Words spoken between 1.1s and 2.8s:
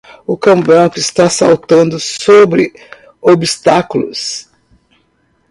saltando sobre